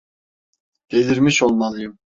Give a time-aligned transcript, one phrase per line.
[0.91, 1.99] Delirmiş olmalıyım.